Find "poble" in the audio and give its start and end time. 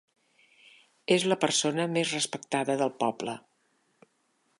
3.05-3.37